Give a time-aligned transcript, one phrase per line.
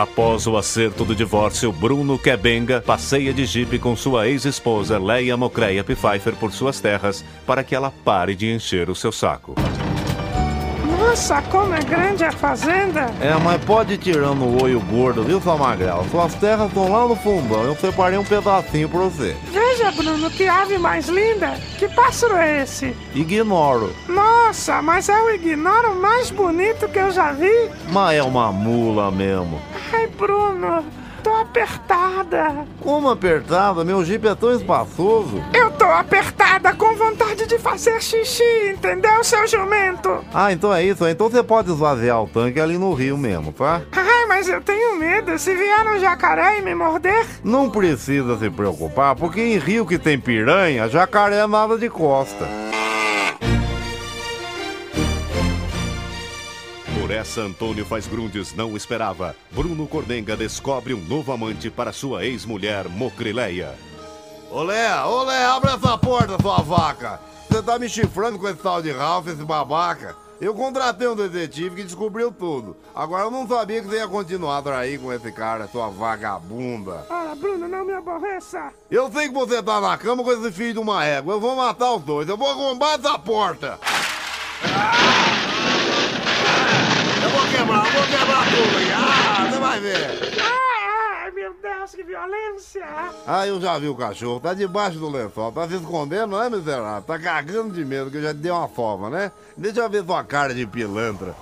[0.00, 5.84] Após o acerto do divórcio, Bruno Kebenga passeia de jipe com sua ex-esposa Leia Mocreia
[5.84, 9.54] Pfeiffer por suas terras para que ela pare de encher o seu saco.
[10.98, 13.10] Nossa, como é grande a fazenda!
[13.20, 16.02] É, mas pode ir tirando o olho gordo, viu, sua magrela?
[16.10, 19.36] Suas terras estão lá no fundão, eu separei um pedacinho pra você.
[19.52, 21.58] Veja, Bruno, que ave mais linda!
[21.78, 22.96] Que pássaro é esse?
[23.14, 23.94] Ignoro.
[24.08, 27.68] Nossa, mas é o ignoro mais bonito que eu já vi!
[27.90, 29.60] Mas é uma mula mesmo.
[29.92, 30.84] Ai, Bruno,
[31.22, 32.66] tô apertada.
[32.80, 33.84] Como apertada?
[33.84, 35.42] Meu jipe é tão espaçoso.
[35.52, 40.24] Eu tô apertada com vontade de fazer xixi, entendeu, seu jumento?
[40.32, 41.06] Ah, então é isso.
[41.06, 43.82] Então você pode esvaziar o tanque ali no rio mesmo, tá?
[43.92, 45.38] Ai, mas eu tenho medo.
[45.38, 47.26] Se vier um jacaré e me morder?
[47.42, 52.46] Não precisa se preocupar, porque em rio que tem piranha, jacaré é nada de costa.
[57.20, 59.36] Essa, Antônio Faz Grundes não esperava.
[59.50, 63.74] Bruno Cordenga descobre um novo amante para sua ex-mulher, Mocrileia.
[64.50, 67.20] Olé, olé, abre essa porta, sua vaca.
[67.46, 70.16] Você tá me chifrando com esse tal de Ralph, esse babaca.
[70.40, 72.74] Eu contratei um detetive que descobriu tudo.
[72.94, 77.06] Agora eu não sabia que você ia continuar a trair com esse cara, sua vagabunda.
[77.10, 78.72] Ah, Bruno, não me aborreça.
[78.90, 81.34] Eu sei que você tá na cama com esse filho de uma égua.
[81.34, 82.26] Eu vou matar os dois.
[82.26, 83.78] Eu vou arrombar essa porta.
[87.22, 88.92] Eu vou quebrar, eu vou quebrar tudo aí.
[88.92, 90.40] Ah, você vai ver.
[90.42, 92.86] Ai, meu Deus, que violência.
[93.26, 94.40] Ah, eu já vi o cachorro.
[94.40, 95.52] Tá debaixo do lençol.
[95.52, 97.02] Tá se escondendo, não é, miserável?
[97.02, 99.30] Tá cagando de medo que eu já te dei uma forma, né?
[99.56, 101.34] Deixa eu ver sua cara de pilantra.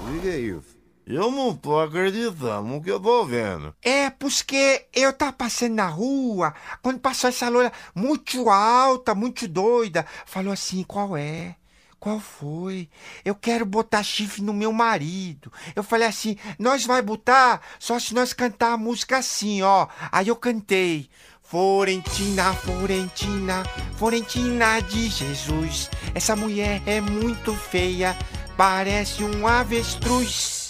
[0.00, 0.76] O que é isso?
[1.06, 3.72] Eu não tô acreditando no que eu tô vendo.
[3.80, 10.04] É, porque eu tava passando na rua, quando passou essa loira muito alta, muito doida,
[10.24, 11.54] falou assim, qual é?
[11.98, 12.88] Qual foi?
[13.24, 15.52] Eu quero botar chifre no meu marido.
[15.74, 19.88] Eu falei assim, nós vai botar só se nós cantar a música assim, ó.
[20.12, 21.08] Aí eu cantei.
[21.42, 23.62] Florentina, Florentina,
[23.96, 25.88] Florentina de Jesus.
[26.12, 28.16] Essa mulher é muito feia,
[28.56, 30.66] parece um avestruz.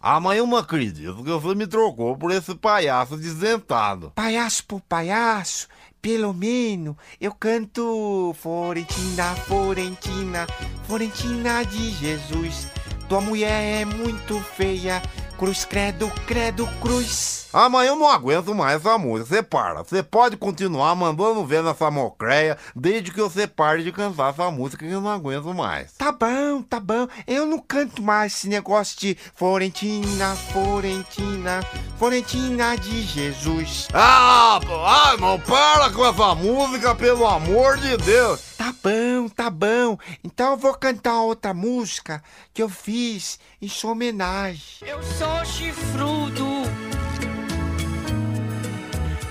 [0.00, 4.12] Ah, mas eu não acredito que você me trocou por esse palhaço desdentado.
[4.14, 5.68] Palhaço por palhaço,
[6.00, 10.46] pelo menos eu canto Florentina, Florentina,
[10.86, 12.68] Florentina de Jesus.
[13.08, 15.02] Tua mulher é muito feia,
[15.36, 17.39] cruz, credo, credo, cruz.
[17.52, 19.36] Ah, mas eu não aguento mais essa música.
[19.36, 19.82] Você para.
[19.82, 24.86] Você pode continuar mandando ver nessa mocreia desde que você pare de cantar essa música
[24.86, 25.92] que eu não aguento mais.
[25.92, 27.08] Tá bom, tá bom.
[27.26, 31.60] Eu não canto mais esse negócio de Florentina, Florentina,
[31.98, 33.88] Florentina de Jesus.
[33.92, 38.40] Ah, ah, não para com essa música, pelo amor de Deus.
[38.56, 39.98] Tá bom, tá bom.
[40.22, 42.22] Então eu vou cantar outra música
[42.52, 44.60] que eu fiz em sua homenagem.
[44.82, 46.44] Eu sou chifrudo,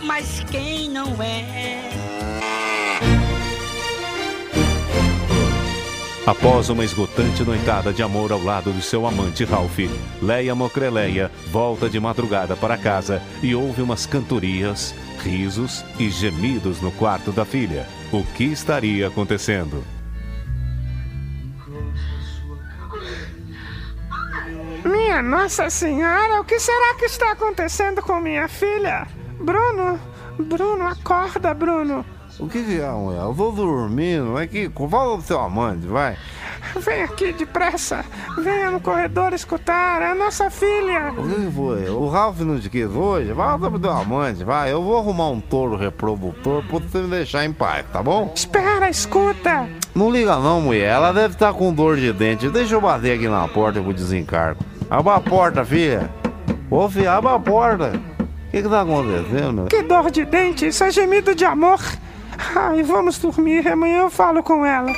[0.10, 1.88] mas quem não é?
[6.26, 9.78] Após uma esgotante noitada de amor ao lado de seu amante Ralph,
[10.20, 16.92] Leia Mocreleia volta de madrugada para casa e ouve umas cantorias, risos e gemidos no
[16.92, 17.88] quarto da filha.
[18.12, 19.84] O que estaria acontecendo?
[24.84, 29.08] Minha Nossa Senhora, o que será que está acontecendo com minha filha?
[29.40, 29.98] Bruno,
[30.40, 32.06] Bruno, acorda, Bruno.
[32.40, 33.22] O que que é, mulher?
[33.22, 34.40] Eu tô dormindo.
[34.40, 36.16] É que fala do seu amante, vai.
[36.80, 38.06] Vem aqui depressa.
[38.38, 40.02] Venha no corredor escutar.
[40.02, 41.12] É a nossa filha.
[41.18, 41.90] O que que foi?
[41.90, 43.34] O Ralph não te quis hoje?
[43.34, 44.72] Vai pro teu amante, vai.
[44.72, 48.32] Eu vou arrumar um touro reprodutor pra você me deixar em paz, tá bom?
[48.34, 49.68] Espera, escuta.
[49.94, 50.92] Não liga não, mulher.
[50.92, 52.50] Ela deve estar com dor de dente.
[52.50, 54.64] Deixa eu bater aqui na porta pro desencargo.
[54.90, 56.10] Abra a porta, filha.
[56.72, 58.00] Ô, filha, abra a porta.
[58.50, 59.66] O que que tá acontecendo?
[59.66, 61.80] Que dor de dente, isso é gemido de amor.
[62.56, 64.92] Ai, vamos dormir, amanhã eu falo com ela.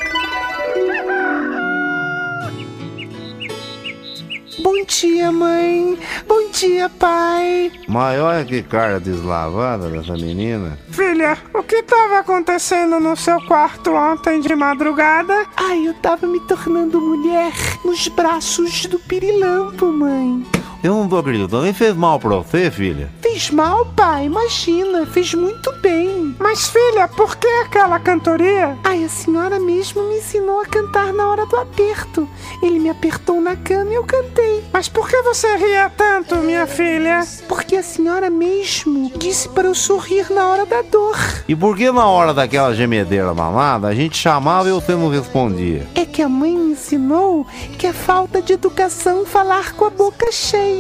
[4.64, 6.00] Bom dia, mãe.
[6.26, 7.74] Bom dia, pai.
[7.94, 10.80] Olha que cara deslavada dessa menina.
[10.90, 15.46] Filha, o que estava acontecendo no seu quarto ontem de madrugada?
[15.58, 17.52] Ai, eu tava me tornando mulher
[17.84, 20.46] nos braços do pirilampo, mãe.
[20.84, 21.62] Eu não tô acreditando.
[21.64, 23.10] Nem fez mal pra você, filha?
[23.22, 24.26] Fez mal, pai?
[24.26, 26.36] Imagina, fez muito bem.
[26.40, 28.76] Mas, filha, por que aquela cantoria?
[28.84, 32.28] Ai, a senhora mesmo me ensinou a cantar na hora do aperto.
[32.64, 34.64] Ele me apertou na cama e eu cantei.
[34.74, 37.22] Mas por que você ria tanto, minha filha?
[37.48, 41.16] Porque a senhora mesmo disse para eu sorrir na hora da dor.
[41.48, 45.88] E por que na hora daquela gemedeira mamada a gente chamava e você não respondia?
[45.94, 47.46] É que a mãe me ensinou
[47.78, 50.71] que é falta de educação falar com a boca cheia.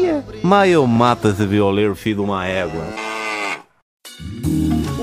[0.43, 3.10] Mas eu mato esse violeiro filho de uma égua.